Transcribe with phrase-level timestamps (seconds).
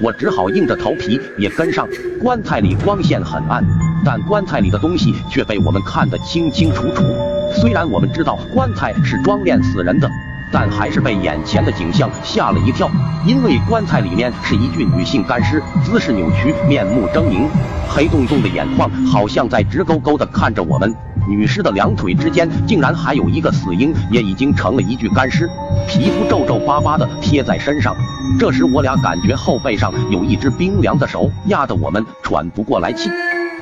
[0.00, 1.88] 我只好硬着头皮也跟上。
[2.20, 3.64] 棺材里光线很暗，
[4.04, 7.04] 但棺材里的东西却被我们看得清清楚楚。
[7.54, 10.10] 虽然我们知道棺材是装殓死人的。
[10.52, 12.90] 但还是被眼前的景象吓了一跳，
[13.26, 17.46] 因为棺材里面是一具女性干尸，姿势扭曲，面目狰狞，
[17.88, 20.94] 黑洞洞的眼眶好像在直勾勾的看着我们。
[21.28, 25.46] 女尸的两腿之间竟然还有一个死婴，也已经成了一具干尸，
[25.86, 27.94] 皮肤皱皱巴巴的贴在身上。
[28.38, 33.10] 这时我俩感觉后背上有一只冰凉的手压得我们喘不过来气，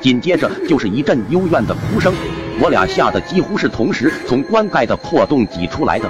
[0.01, 2.13] 紧接着就是一阵幽怨的哭声，
[2.61, 6.09] 我俩吓得几乎是同时从棺盖的破洞挤出来的。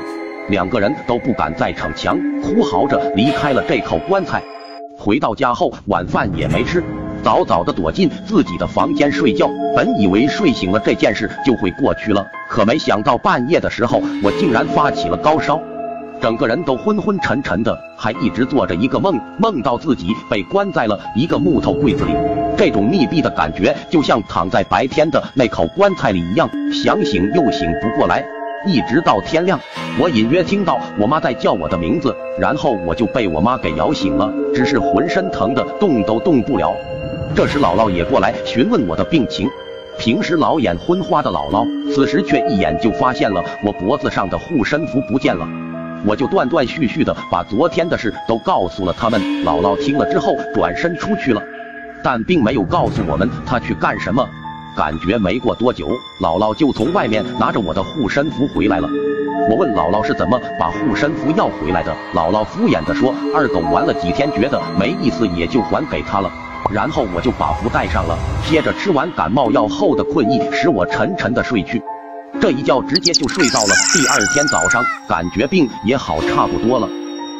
[0.49, 4.41] 两个人都不敢再逞强，哭嚎着离开了这口棺材。
[4.97, 6.81] 回到家后，晚饭也没吃，
[7.21, 9.49] 早早的躲进自己的房间睡觉。
[9.75, 15.59] 本以为睡醒了这件事就会过去了，可没想到半夜的时候，我竟然发起了高烧，
[16.21, 22.13] 整个人都昏昏沉沉的，还一直做着一个梦，梦到自己被关在了一个木头柜子里。
[22.57, 28.25] 这种密闭的感觉，就像躺在白天的那口棺材里一样，想醒又醒不过来。
[28.65, 29.59] 一直到天亮，
[29.99, 36.73] 我隐约听到我妈在叫我的名字，然后我就被我妈给摇醒了，只是浑身疼得动都动不了。
[37.35, 39.47] 这时姥姥也过来询问我的病情。
[39.99, 45.47] 平时老眼昏花的姥姥，此时却一眼就发现了我脖子上的护身符不见了。
[46.05, 49.19] 我就断断续续的把昨天的事都告诉了他们。
[49.43, 51.41] 姥姥听了之后转身出去了，
[52.03, 54.27] 但并没有告诉我们她去干什么。
[54.77, 55.89] 感觉没过多久，
[56.21, 58.87] 姥姥就从外面拿着我的护身符回来了。
[59.49, 66.31] 我问姥姥是怎么把护身符要回来的，姥姥敷衍的说：“二狗玩了几天，觉得没意思，也就还给他了。”
[66.71, 68.15] 然后我就把符带上了，
[68.47, 71.81] 接着吃完感冒药后的困意使我沉沉的睡去。
[72.39, 76.87] 这一觉直接就睡到了第二天早上，感觉病也好差不多了。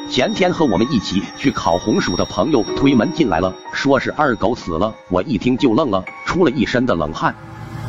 [0.10, 4.94] 前天和我们一起去烤红薯的朋友推门进来了，说是二狗死了。
[5.10, 7.36] 我一听就愣了，出了一身的冷汗。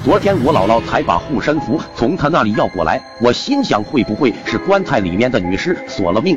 [0.04, 6.36] 昨天我姥姥才把护身符从他那里要过来，我心想会不会是棺材里面的女尸索了命？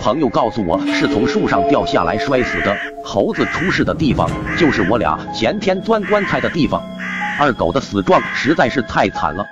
[0.00, 2.74] 朋友告诉我是从树上掉下来摔死的。
[3.04, 6.82] 猴子出事的地方就是我俩前天钻棺材的地方。
[7.38, 9.44] 二狗的死状实在是太惨了。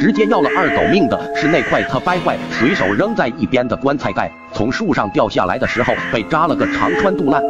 [0.00, 7.42] 直接要了二狗命的是那块他掰坏随手扔在一边的棺材盖，从树上掉下来的时候被扎了个肠穿肚烂。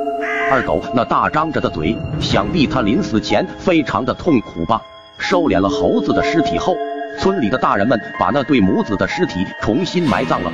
[0.50, 4.80] 二狗那大张着的嘴，想必他临死前非常的痛苦吧。
[5.16, 6.76] 收敛了猴子的尸体后，
[7.18, 10.52] 村里的大人们把那对母子的尸体重新埋葬了。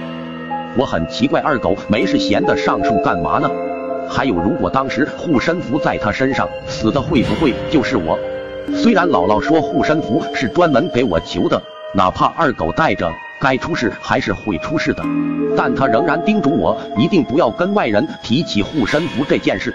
[0.76, 3.50] 我很奇怪二狗没事闲的上树干嘛呢？
[4.08, 8.18] 还有，如果当时护身符在他身上，死的会不会就是我？
[8.74, 11.60] 虽然姥姥说护身符是专门给我求的。
[11.92, 15.02] 哪怕二狗带着，该出事还是会出事的，
[15.56, 19.74] 但他仍然叮嘱我一定不要跟外人提起护身符这件事。